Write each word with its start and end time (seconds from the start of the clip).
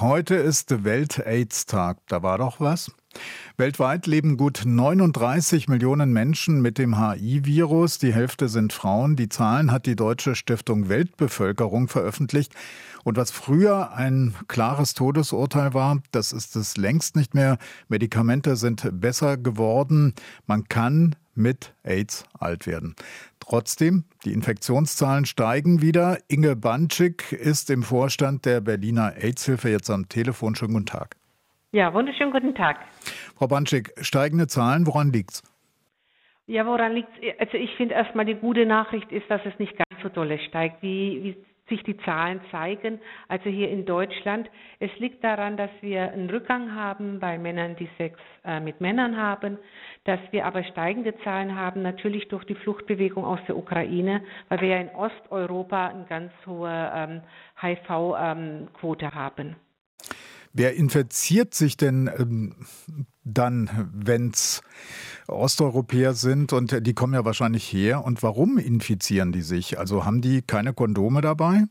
Heute 0.00 0.36
ist 0.36 0.82
Welt-AIDS-Tag. 0.82 1.98
Da 2.06 2.22
war 2.22 2.38
doch 2.38 2.58
was. 2.58 2.90
Weltweit 3.56 4.06
leben 4.06 4.36
gut 4.36 4.62
39 4.64 5.68
Millionen 5.68 6.12
Menschen 6.12 6.62
mit 6.62 6.78
dem 6.78 6.98
HIV-Virus. 6.98 7.98
Die 7.98 8.14
Hälfte 8.14 8.48
sind 8.48 8.72
Frauen. 8.72 9.16
Die 9.16 9.28
Zahlen 9.28 9.70
hat 9.70 9.86
die 9.86 9.96
Deutsche 9.96 10.34
Stiftung 10.34 10.88
Weltbevölkerung 10.88 11.88
veröffentlicht. 11.88 12.54
Und 13.04 13.16
was 13.16 13.30
früher 13.30 13.92
ein 13.92 14.34
klares 14.48 14.94
Todesurteil 14.94 15.74
war, 15.74 16.00
das 16.10 16.32
ist 16.32 16.56
es 16.56 16.76
längst 16.76 17.16
nicht 17.16 17.34
mehr. 17.34 17.58
Medikamente 17.88 18.56
sind 18.56 18.88
besser 19.00 19.36
geworden. 19.36 20.14
Man 20.46 20.68
kann 20.68 21.16
mit 21.34 21.74
AIDS 21.82 22.24
alt 22.38 22.66
werden. 22.66 22.94
Trotzdem, 23.40 24.04
die 24.24 24.32
Infektionszahlen 24.32 25.26
steigen 25.26 25.82
wieder. 25.82 26.18
Inge 26.28 26.56
Banschik 26.56 27.32
ist 27.32 27.70
im 27.70 27.82
Vorstand 27.82 28.44
der 28.44 28.60
Berliner 28.60 29.16
AIDS-Hilfe 29.16 29.68
jetzt 29.70 29.90
am 29.90 30.08
Telefon. 30.08 30.54
Schönen 30.54 30.74
guten 30.74 30.86
Tag. 30.86 31.19
Ja, 31.72 31.94
wunderschönen 31.94 32.32
guten 32.32 32.52
Tag. 32.56 32.78
Frau 33.36 33.46
Banschik, 33.46 33.92
steigende 34.00 34.48
Zahlen, 34.48 34.88
woran 34.88 35.12
liegt's? 35.12 35.44
Ja, 36.46 36.66
woran 36.66 36.94
liegt 36.94 37.10
Also 37.38 37.56
ich 37.58 37.70
finde 37.76 37.94
erstmal 37.94 38.24
die 38.24 38.34
gute 38.34 38.66
Nachricht 38.66 39.12
ist, 39.12 39.30
dass 39.30 39.40
es 39.44 39.56
nicht 39.60 39.76
ganz 39.76 40.02
so 40.02 40.08
dolle 40.08 40.40
steigt, 40.40 40.82
wie, 40.82 41.22
wie 41.22 41.46
sich 41.68 41.84
die 41.84 41.96
Zahlen 41.98 42.40
zeigen. 42.50 42.98
Also 43.28 43.48
hier 43.48 43.70
in 43.70 43.86
Deutschland. 43.86 44.50
Es 44.80 44.90
liegt 44.98 45.22
daran, 45.22 45.56
dass 45.56 45.70
wir 45.80 46.10
einen 46.10 46.28
Rückgang 46.28 46.74
haben 46.74 47.20
bei 47.20 47.38
Männern, 47.38 47.76
die 47.76 47.88
Sex 47.98 48.18
äh, 48.44 48.58
mit 48.58 48.80
Männern 48.80 49.16
haben, 49.16 49.56
dass 50.02 50.18
wir 50.32 50.46
aber 50.46 50.64
steigende 50.64 51.16
Zahlen 51.22 51.54
haben, 51.54 51.82
natürlich 51.82 52.26
durch 52.26 52.44
die 52.46 52.56
Fluchtbewegung 52.56 53.24
aus 53.24 53.38
der 53.46 53.56
Ukraine, 53.56 54.24
weil 54.48 54.60
wir 54.60 54.68
ja 54.70 54.80
in 54.80 54.90
Osteuropa 54.90 55.86
eine 55.86 56.06
ganz 56.06 56.32
hohe 56.44 56.92
ähm, 56.92 57.20
HIV-Quote 57.62 59.04
ähm, 59.04 59.14
haben. 59.14 59.54
Wer 60.52 60.74
infiziert 60.74 61.54
sich 61.54 61.76
denn 61.76 62.10
ähm, 62.18 62.54
dann, 63.22 63.90
wenn 63.94 64.30
es 64.30 64.62
Osteuropäer 65.28 66.14
sind 66.14 66.52
und 66.52 66.86
die 66.86 66.94
kommen 66.94 67.14
ja 67.14 67.24
wahrscheinlich 67.24 67.72
her? 67.72 68.04
Und 68.04 68.22
warum 68.22 68.58
infizieren 68.58 69.32
die 69.32 69.42
sich? 69.42 69.78
Also 69.78 70.04
haben 70.04 70.20
die 70.20 70.42
keine 70.42 70.72
Kondome 70.72 71.20
dabei? 71.20 71.64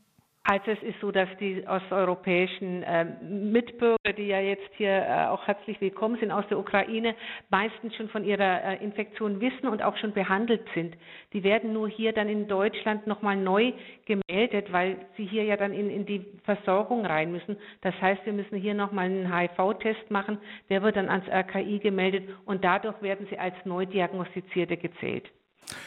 Also 0.50 0.72
es 0.72 0.82
ist 0.82 0.98
so, 1.00 1.12
dass 1.12 1.28
die 1.38 1.64
osteuropäischen 1.64 2.82
äh, 2.82 3.04
Mitbürger, 3.22 4.12
die 4.16 4.26
ja 4.26 4.40
jetzt 4.40 4.68
hier 4.76 4.90
äh, 4.90 5.26
auch 5.26 5.46
herzlich 5.46 5.80
willkommen 5.80 6.18
sind 6.18 6.32
aus 6.32 6.44
der 6.48 6.58
Ukraine, 6.58 7.14
meistens 7.50 7.94
schon 7.94 8.08
von 8.08 8.24
ihrer 8.24 8.64
äh, 8.64 8.82
Infektion 8.82 9.40
wissen 9.40 9.68
und 9.68 9.80
auch 9.80 9.96
schon 9.98 10.12
behandelt 10.12 10.66
sind. 10.74 10.96
Die 11.34 11.44
werden 11.44 11.72
nur 11.72 11.88
hier 11.88 12.12
dann 12.12 12.28
in 12.28 12.48
Deutschland 12.48 13.06
nochmal 13.06 13.36
neu 13.36 13.72
gemeldet, 14.06 14.72
weil 14.72 14.96
sie 15.16 15.24
hier 15.24 15.44
ja 15.44 15.56
dann 15.56 15.72
in, 15.72 15.88
in 15.88 16.04
die 16.04 16.26
Versorgung 16.42 17.06
rein 17.06 17.30
müssen. 17.30 17.56
Das 17.82 17.94
heißt, 18.02 18.26
wir 18.26 18.32
müssen 18.32 18.56
hier 18.56 18.74
nochmal 18.74 19.04
einen 19.04 19.32
HIV-Test 19.32 20.10
machen, 20.10 20.38
der 20.68 20.82
wird 20.82 20.96
dann 20.96 21.08
ans 21.10 21.28
RKI 21.28 21.78
gemeldet 21.78 22.28
und 22.44 22.64
dadurch 22.64 23.00
werden 23.02 23.28
sie 23.30 23.38
als 23.38 23.54
Neudiagnostizierte 23.64 24.76
gezählt. 24.76 25.30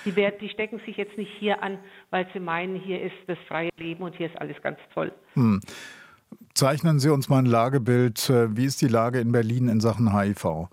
Die, 0.05 0.15
werden, 0.15 0.35
die 0.39 0.49
stecken 0.49 0.79
sich 0.85 0.97
jetzt 0.97 1.17
nicht 1.17 1.31
hier 1.39 1.61
an, 1.63 1.77
weil 2.09 2.27
sie 2.33 2.39
meinen, 2.39 2.75
hier 2.75 3.01
ist 3.01 3.15
das 3.27 3.37
freie 3.47 3.69
Leben 3.77 4.03
und 4.03 4.15
hier 4.15 4.27
ist 4.27 4.39
alles 4.39 4.61
ganz 4.61 4.79
toll. 4.93 5.11
Hm. 5.33 5.61
Zeichnen 6.53 6.99
Sie 6.99 7.09
uns 7.09 7.29
mal 7.29 7.39
ein 7.39 7.45
Lagebild. 7.45 8.29
Wie 8.29 8.65
ist 8.65 8.81
die 8.81 8.87
Lage 8.87 9.19
in 9.19 9.31
Berlin 9.31 9.67
in 9.69 9.79
Sachen 9.79 10.17
HIV? 10.17 10.67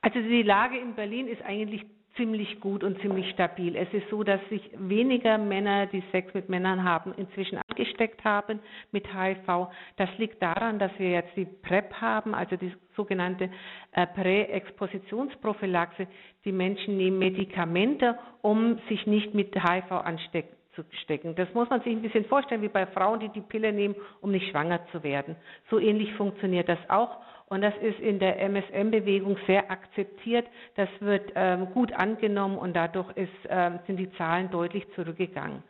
Also 0.00 0.20
die 0.20 0.42
Lage 0.42 0.78
in 0.78 0.94
Berlin 0.94 1.28
ist 1.28 1.42
eigentlich 1.42 1.84
ziemlich 2.18 2.60
gut 2.60 2.84
und 2.84 3.00
ziemlich 3.00 3.30
stabil. 3.30 3.74
Es 3.74 3.88
ist 3.94 4.10
so, 4.10 4.22
dass 4.22 4.40
sich 4.50 4.60
weniger 4.76 5.38
Männer, 5.38 5.86
die 5.86 6.02
Sex 6.12 6.34
mit 6.34 6.50
Männern 6.50 6.84
haben, 6.84 7.14
inzwischen 7.16 7.58
angesteckt 7.68 8.22
haben 8.24 8.60
mit 8.92 9.06
HIV. 9.06 9.68
Das 9.96 10.10
liegt 10.18 10.42
daran, 10.42 10.78
dass 10.78 10.90
wir 10.98 11.10
jetzt 11.10 11.34
die 11.36 11.46
PrEP 11.46 11.94
haben, 11.94 12.34
also 12.34 12.56
die 12.56 12.74
sogenannte 12.94 13.48
äh, 13.92 14.06
Präexpositionsprophylaxe. 14.06 16.06
Die 16.44 16.52
Menschen 16.52 16.98
nehmen 16.98 17.18
Medikamente, 17.18 18.18
um 18.42 18.78
sich 18.90 19.06
nicht 19.06 19.32
mit 19.32 19.54
HIV 19.54 19.90
anstecken 19.92 20.58
stecken. 21.02 21.34
Das 21.34 21.52
muss 21.54 21.68
man 21.70 21.80
sich 21.80 21.92
ein 21.92 22.02
bisschen 22.02 22.24
vorstellen 22.26 22.62
wie 22.62 22.68
bei 22.68 22.86
Frauen, 22.86 23.18
die 23.18 23.30
die 23.30 23.40
Pille 23.40 23.72
nehmen, 23.72 23.96
um 24.20 24.30
nicht 24.30 24.48
schwanger 24.50 24.78
zu 24.92 25.02
werden. 25.02 25.34
So 25.70 25.80
ähnlich 25.80 26.12
funktioniert 26.14 26.68
das 26.68 26.78
auch. 26.88 27.16
Und 27.48 27.62
das 27.62 27.74
ist 27.80 27.98
in 28.00 28.18
der 28.18 28.38
MSM-Bewegung 28.40 29.38
sehr 29.46 29.70
akzeptiert. 29.70 30.46
Das 30.76 30.88
wird 31.00 31.32
ähm, 31.34 31.66
gut 31.72 31.92
angenommen 31.92 32.58
und 32.58 32.74
dadurch 32.74 33.10
ist, 33.16 33.30
ähm, 33.48 33.78
sind 33.86 33.96
die 33.96 34.12
Zahlen 34.12 34.50
deutlich 34.50 34.86
zurückgegangen. 34.94 35.62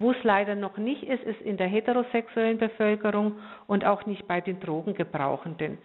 Wo 0.00 0.12
es 0.12 0.22
leider 0.22 0.54
noch 0.54 0.76
nicht 0.76 1.02
ist, 1.02 1.24
ist 1.24 1.40
in 1.40 1.56
der 1.56 1.66
heterosexuellen 1.66 2.58
Bevölkerung 2.58 3.40
und 3.66 3.84
auch 3.84 4.06
nicht 4.06 4.28
bei 4.28 4.40
den 4.40 4.60
Drogengebrauchenden. 4.60 5.78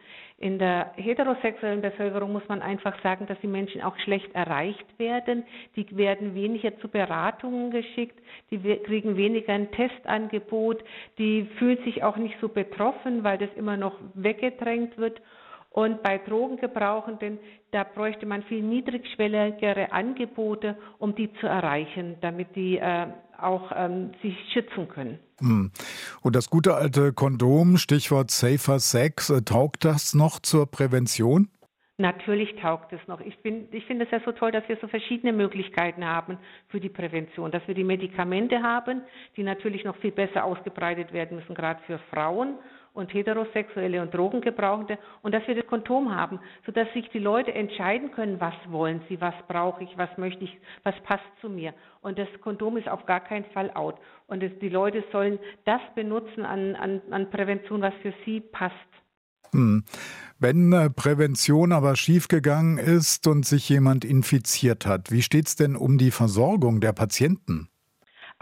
In 0.43 0.59
der 0.59 0.91
heterosexuellen 0.97 1.79
Bevölkerung 1.79 2.33
muss 2.33 2.45
man 2.49 2.61
einfach 2.61 3.01
sagen, 3.01 3.27
dass 3.27 3.39
die 3.39 3.47
Menschen 3.47 3.81
auch 3.81 3.97
schlecht 3.99 4.35
erreicht 4.35 4.85
werden. 4.99 5.45
Die 5.77 5.87
werden 5.95 6.35
weniger 6.35 6.77
zu 6.79 6.89
Beratungen 6.89 7.71
geschickt, 7.71 8.19
die 8.51 8.59
kriegen 8.59 9.15
weniger 9.15 9.53
ein 9.53 9.71
Testangebot, 9.71 10.83
die 11.17 11.45
fühlen 11.57 11.81
sich 11.85 12.03
auch 12.03 12.17
nicht 12.17 12.35
so 12.41 12.49
betroffen, 12.49 13.23
weil 13.23 13.37
das 13.37 13.51
immer 13.55 13.77
noch 13.77 13.95
weggedrängt 14.15 14.97
wird. 14.97 15.21
Und 15.69 16.03
bei 16.03 16.17
Drogengebrauchenden, 16.17 17.39
da 17.71 17.85
bräuchte 17.85 18.25
man 18.25 18.43
viel 18.43 18.63
niedrigschwelligere 18.63 19.93
Angebote, 19.93 20.75
um 20.99 21.15
die 21.15 21.31
zu 21.35 21.47
erreichen, 21.47 22.17
damit 22.19 22.53
die 22.57 22.79
äh, 22.79 23.07
auch 23.43 23.71
ähm, 23.75 24.11
sich 24.21 24.35
schützen 24.53 24.87
können. 24.87 25.19
Hm. 25.39 25.71
Und 26.21 26.35
das 26.35 26.49
gute 26.49 26.75
alte 26.75 27.13
Kondom, 27.13 27.77
Stichwort 27.77 28.31
Safer 28.31 28.79
Sex, 28.79 29.29
äh, 29.29 29.41
taugt 29.41 29.85
das 29.85 30.13
noch 30.13 30.39
zur 30.39 30.69
Prävention? 30.69 31.49
Natürlich 31.97 32.55
taugt 32.59 32.91
es 32.91 32.99
noch. 33.07 33.21
Ich, 33.21 33.37
bin, 33.43 33.67
ich 33.71 33.85
finde 33.85 34.05
es 34.05 34.11
ja 34.11 34.19
so 34.25 34.31
toll, 34.31 34.51
dass 34.51 34.67
wir 34.67 34.77
so 34.81 34.87
verschiedene 34.87 35.31
Möglichkeiten 35.31 36.03
haben 36.03 36.39
für 36.69 36.79
die 36.79 36.89
Prävention, 36.89 37.51
dass 37.51 37.67
wir 37.67 37.75
die 37.75 37.83
Medikamente 37.83 38.63
haben, 38.63 39.03
die 39.37 39.43
natürlich 39.43 39.83
noch 39.83 39.95
viel 39.97 40.11
besser 40.11 40.43
ausgebreitet 40.43 41.13
werden 41.13 41.37
müssen, 41.37 41.53
gerade 41.53 41.79
für 41.85 41.99
Frauen 42.09 42.55
und 42.93 43.13
Heterosexuelle 43.13 44.01
und 44.01 44.13
Drogengebrauchende 44.13 44.97
und 45.21 45.33
dass 45.33 45.45
wir 45.47 45.55
das 45.55 45.67
Kondom 45.67 46.15
haben, 46.15 46.39
sodass 46.65 46.87
sich 46.93 47.09
die 47.09 47.19
Leute 47.19 47.53
entscheiden 47.53 48.11
können, 48.11 48.39
was 48.39 48.53
wollen 48.67 49.01
sie, 49.09 49.19
was 49.19 49.33
brauche 49.47 49.83
ich, 49.83 49.97
was 49.97 50.09
möchte 50.17 50.43
ich, 50.43 50.57
was 50.83 50.95
passt 51.03 51.23
zu 51.41 51.49
mir. 51.49 51.73
Und 52.01 52.19
das 52.19 52.27
Kondom 52.41 52.77
ist 52.77 52.87
auf 52.87 53.05
gar 53.05 53.19
keinen 53.19 53.45
Fall 53.45 53.71
out. 53.71 53.95
Und 54.27 54.43
das, 54.43 54.51
die 54.61 54.69
Leute 54.69 55.03
sollen 55.11 55.39
das 55.65 55.81
benutzen 55.95 56.45
an, 56.45 56.75
an, 56.75 57.01
an 57.09 57.29
Prävention, 57.29 57.81
was 57.81 57.93
für 58.01 58.13
sie 58.25 58.39
passt. 58.39 58.75
Hm. 59.51 59.83
Wenn 60.39 60.73
äh, 60.73 60.89
Prävention 60.89 61.71
aber 61.71 61.95
schiefgegangen 61.95 62.77
ist 62.77 63.27
und 63.27 63.45
sich 63.45 63.69
jemand 63.69 64.03
infiziert 64.03 64.85
hat, 64.85 65.11
wie 65.11 65.21
steht 65.21 65.47
es 65.47 65.55
denn 65.55 65.75
um 65.75 65.97
die 65.97 66.11
Versorgung 66.11 66.81
der 66.81 66.93
Patienten? 66.93 67.69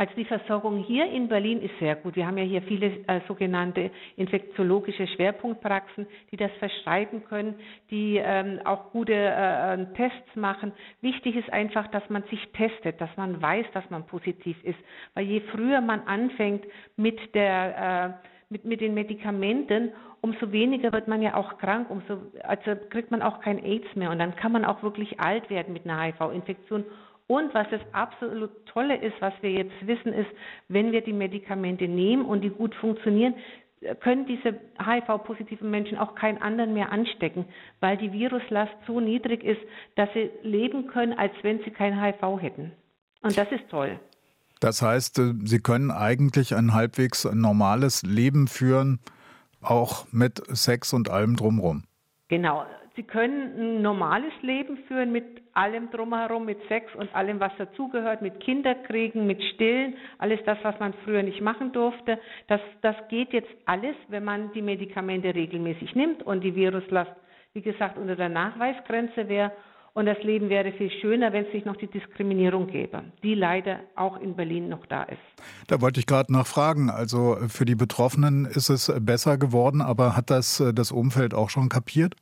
Also 0.02 0.16
die 0.16 0.26
Versorgung 0.26 0.80
hier 0.80 1.06
in 1.12 1.28
Berlin 1.28 1.62
ist 1.62 1.78
sehr 1.78 1.96
gut. 1.96 2.16
Wir 2.16 2.26
haben 2.26 2.40
ja 2.40 2.44
hier 2.44 2.64
viele 2.64 2.88
äh, 3.06 3.22
sogenannte 3.28 3.92
infektiologische 4.16 5.06
Schwerpunktpraxen, 5.06 6.08
die 6.32 6.38
das 6.38 6.50
verschreiben 6.58 7.24
können, 7.26 7.54
die 7.92 8.18
ähm, 8.18 8.62
auch 8.66 8.90
gute 8.90 9.14
äh, 9.14 9.74
äh 9.76 9.86
Tests 9.94 10.36
machen. 10.36 10.72
Wichtig 11.02 11.36
ist 11.36 11.54
einfach, 11.54 11.86
dass 11.90 12.02
man 12.10 12.24
sich 12.32 12.40
testet, 12.54 13.00
dass 13.00 13.16
man 13.16 13.44
weiß, 13.44 13.68
dass 13.76 13.88
man 13.92 14.08
positiv 14.08 14.58
ist. 14.64 14.80
Weil 15.14 15.26
je 15.26 15.42
früher 15.52 15.82
man 15.82 16.00
anfängt 16.08 16.66
mit 16.98 17.36
der 17.36 18.18
äh, 18.24 18.28
mit, 18.50 18.66
mit 18.66 18.82
den 18.82 18.96
Medikamenten, 18.96 19.92
umso 20.20 20.52
weniger 20.52 20.92
wird 20.94 21.08
man 21.08 21.22
ja 21.22 21.36
auch 21.36 21.60
krank, 21.60 21.92
umso, 21.92 22.18
also 22.42 22.72
kriegt 22.90 23.12
man 23.12 23.22
auch 23.22 23.40
kein 23.42 23.64
AIDS 23.64 23.96
mehr 23.96 24.10
und 24.10 24.18
dann 24.18 24.36
kann 24.36 24.52
man 24.52 24.66
auch 24.66 24.82
wirklich 24.82 25.20
alt 25.20 25.52
werden 25.52 25.74
mit 25.74 25.86
einer 25.86 26.02
HIV-Infektion. 26.02 26.86
Und 27.32 27.54
was 27.54 27.66
das 27.72 27.80
absolut 27.94 28.66
Tolle 28.66 28.98
ist, 28.98 29.14
was 29.22 29.32
wir 29.40 29.52
jetzt 29.52 29.88
wissen, 29.88 30.12
ist, 30.12 30.28
wenn 30.68 30.92
wir 30.92 31.00
die 31.00 31.14
Medikamente 31.14 31.88
nehmen 31.88 32.26
und 32.26 32.42
die 32.42 32.50
gut 32.50 32.76
funktionieren, 32.76 33.36
können 34.02 34.26
diese 34.26 34.60
HIV-positiven 34.86 35.72
Menschen 35.72 35.98
auch 35.98 36.16
keinen 36.16 36.42
anderen 36.42 36.74
mehr 36.74 36.92
anstecken, 36.92 37.46
weil 37.80 37.96
die 37.96 38.12
Viruslast 38.12 38.74
so 38.86 39.00
niedrig 39.00 39.46
ist, 39.46 39.62
dass 39.96 40.10
sie 40.14 40.30
leben 40.44 40.88
können, 40.88 41.14
als 41.14 41.32
wenn 41.42 41.64
sie 41.64 41.72
kein 41.72 42.04
HIV 42.04 42.42
hätten. 42.42 42.74
Und 43.22 43.38
das 43.38 43.50
ist 43.50 43.70
toll. 43.70 43.98
Das 44.60 44.82
heißt, 44.82 45.20
äh, 45.20 45.34
Sie 45.46 45.60
können 45.60 45.90
eigentlich 45.90 46.54
ein 46.54 46.74
halbwegs 46.74 47.24
normales 47.24 48.04
Leben 48.04 48.50
führen, 48.50 49.00
auch 49.62 50.06
mit 50.12 50.42
Sex 50.50 50.92
und 50.92 51.10
allem 51.10 51.38
drumherum. 51.38 51.86
Genau. 52.28 52.66
Sie 52.96 53.04
können 53.04 53.58
ein 53.58 53.82
normales 53.82 54.34
Leben 54.42 54.78
führen 54.88 55.12
mit 55.12 55.24
allem 55.54 55.90
drumherum, 55.92 56.46
mit 56.46 56.60
Sex 56.68 56.94
und 56.96 57.14
allem, 57.16 57.40
was 57.40 57.52
dazugehört, 57.58 58.22
mit 58.22 58.40
Kinderkriegen, 58.42 59.26
mit 59.26 59.42
Stillen, 59.54 59.96
alles 60.18 60.40
das, 60.46 60.58
was 60.64 60.78
man 60.80 60.94
früher 61.06 61.24
nicht 61.24 61.42
machen 61.42 61.72
durfte. 61.72 62.20
Das, 62.48 62.60
das 62.82 62.96
geht 63.10 63.32
jetzt 63.32 63.52
alles, 63.66 63.96
wenn 64.10 64.26
man 64.26 64.52
die 64.54 64.62
Medikamente 64.62 65.34
regelmäßig 65.34 65.96
nimmt 65.96 66.24
und 66.24 66.42
die 66.42 66.56
Viruslast, 66.56 67.12
wie 67.54 67.62
gesagt, 67.62 67.98
unter 67.98 68.16
der 68.16 68.30
Nachweisgrenze 68.30 69.30
wäre 69.30 69.52
Und 69.94 70.06
das 70.06 70.24
Leben 70.24 70.50
wäre 70.50 70.72
viel 70.72 70.90
schöner, 71.02 71.34
wenn 71.34 71.46
es 71.46 71.54
nicht 71.54 71.66
noch 71.66 71.76
die 71.76 71.88
Diskriminierung 71.88 72.68
gäbe, 72.68 73.04
die 73.24 73.36
leider 73.36 73.82
auch 73.96 74.22
in 74.22 74.38
Berlin 74.38 74.70
noch 74.70 74.86
da 74.86 75.04
ist. 75.04 75.20
Da 75.68 75.82
wollte 75.82 76.00
ich 76.00 76.06
gerade 76.06 76.32
nachfragen. 76.32 76.90
Also 76.90 77.36
für 77.50 77.66
die 77.66 77.76
Betroffenen 77.76 78.46
ist 78.46 78.70
es 78.70 78.92
besser 79.02 79.38
geworden, 79.38 79.82
aber 79.82 80.16
hat 80.16 80.30
das 80.30 80.62
äh, 80.62 80.74
das 80.74 80.94
Umfeld 80.94 81.34
auch 81.34 81.50
schon 81.50 81.68
kapiert? 81.68 82.16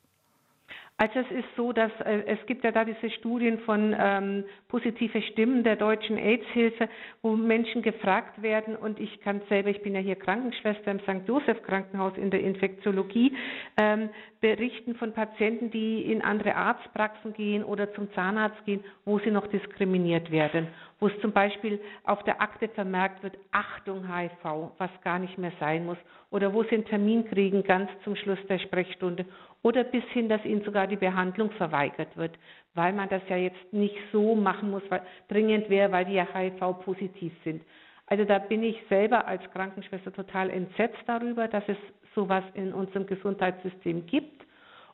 Also 1.00 1.20
es 1.20 1.32
ist 1.32 1.48
so, 1.56 1.72
dass 1.72 1.92
äh, 2.02 2.24
es 2.26 2.46
gibt 2.46 2.66
ja 2.66 2.72
da 2.72 2.84
diese 2.84 3.10
Studien 3.10 3.60
von 3.60 3.96
ähm, 3.98 4.44
positive 4.68 5.22
Stimmen 5.22 5.64
der 5.64 5.78
deutschen 5.78 6.18
AIDS-Hilfe, 6.18 6.90
wo 7.22 7.38
Menschen 7.38 7.82
gefragt 7.82 8.42
werden 8.42 8.76
und 8.76 9.00
ich 9.00 9.22
kann 9.22 9.40
selber, 9.48 9.70
ich 9.70 9.82
bin 9.82 9.96
ja 9.96 10.02
hier 10.02 10.18
Krankenschwester 10.18 10.92
im 10.92 11.00
St. 11.00 11.26
Joseph 11.26 11.64
Krankenhaus 11.64 12.18
in 12.18 12.32
der 12.32 12.42
Infektiologie, 12.42 13.34
ähm, 13.78 14.10
berichten 14.42 14.96
von 14.96 15.14
Patienten, 15.14 15.70
die 15.70 16.02
in 16.12 16.22
andere 16.22 16.56
Arztpraxen 16.56 17.34
gehen 17.34 17.64
oder 17.64 17.94
zum 17.94 18.12
Zahnarzt 18.14 18.64
gehen, 18.66 18.84
wo 19.04 19.20
sie 19.20 19.32
noch 19.32 19.48
diskriminiert 19.48 20.32
werden. 20.32 20.68
Wo 21.00 21.08
es 21.08 21.20
zum 21.22 21.34
Beispiel 21.34 21.80
auf 22.04 22.24
der 22.24 22.42
Akte 22.42 22.70
vermerkt 22.70 23.22
wird, 23.22 23.38
Achtung 23.52 24.08
HIV, 24.08 24.72
was 24.78 24.90
gar 25.04 25.20
nicht 25.20 25.38
mehr 25.38 25.52
sein 25.60 25.86
muss, 25.86 25.98
oder 26.32 26.54
wo 26.54 26.64
sie 26.64 26.76
einen 26.76 26.86
Termin 26.86 27.26
kriegen 27.26 27.64
ganz 27.64 27.90
zum 28.04 28.16
Schluss 28.16 28.40
der 28.48 28.60
Sprechstunde, 28.60 29.26
oder 29.62 29.84
bis 29.84 30.04
hin, 30.14 30.30
dass 30.30 30.46
ihnen 30.46 30.64
sogar 30.64 30.88
die 30.88 30.96
Behandlung 30.96 31.52
verweigert 31.52 32.16
wird, 32.16 32.38
weil 32.76 32.94
man 32.94 33.10
das 33.10 33.22
ja 33.28 33.36
jetzt 33.36 33.74
nicht 33.74 33.98
so 34.14 34.36
machen 34.36 34.72
muss, 34.72 34.84
weil 34.90 35.02
dringend 35.28 35.70
wäre, 35.70 35.92
weil 35.92 36.06
die 36.06 36.14
ja 36.14 36.28
HIV-positiv 36.34 37.34
sind. 37.44 37.62
Also 38.08 38.24
da 38.24 38.40
bin 38.40 38.64
ich 38.64 38.82
selber 38.88 39.28
als 39.28 39.44
Krankenschwester 39.52 40.14
total 40.14 40.50
entsetzt 40.50 40.98
darüber, 41.06 41.48
dass 41.48 41.64
es 41.68 41.78
sowas 42.16 42.44
in 42.54 42.74
unserem 42.74 43.06
Gesundheitssystem 43.06 44.06
gibt. 44.06 44.46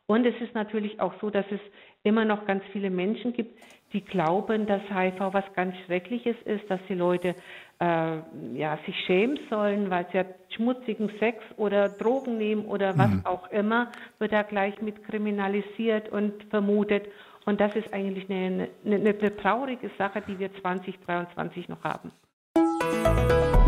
Und 0.07 0.25
es 0.25 0.39
ist 0.39 0.53
natürlich 0.53 0.99
auch 0.99 1.13
so, 1.19 1.29
dass 1.29 1.45
es 1.49 1.59
immer 2.03 2.25
noch 2.25 2.45
ganz 2.45 2.63
viele 2.71 2.91
Menschen 2.91 3.33
gibt, 3.33 3.59
die 3.91 4.01
glauben, 4.01 4.67
dass 4.67 4.81
HIV 4.83 5.33
was 5.33 5.45
ganz 5.55 5.75
Schreckliches 5.85 6.35
ist, 6.45 6.69
dass 6.69 6.79
die 6.87 6.93
Leute 6.93 7.33
äh, 7.79 8.17
ja, 8.53 8.77
sich 8.85 8.95
schämen 9.05 9.39
sollen, 9.49 9.89
weil 9.89 10.05
sie 10.11 10.17
ja 10.17 10.25
schmutzigen 10.49 11.09
Sex 11.19 11.43
oder 11.57 11.89
Drogen 11.89 12.37
nehmen 12.37 12.65
oder 12.65 12.97
was 12.97 13.09
mhm. 13.09 13.25
auch 13.25 13.49
immer, 13.51 13.91
wird 14.19 14.31
da 14.31 14.43
gleich 14.43 14.79
mit 14.81 15.03
kriminalisiert 15.03 16.09
und 16.09 16.33
vermutet. 16.49 17.07
Und 17.45 17.59
das 17.59 17.75
ist 17.75 17.91
eigentlich 17.93 18.29
eine, 18.29 18.69
eine, 18.85 18.95
eine 18.95 19.37
traurige 19.37 19.89
Sache, 19.97 20.21
die 20.27 20.37
wir 20.37 20.53
2023 20.61 21.69
noch 21.69 21.83
haben. 21.83 22.11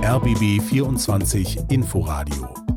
RBB 0.03 0.61
24 0.61 1.69
Inforadio 1.69 2.76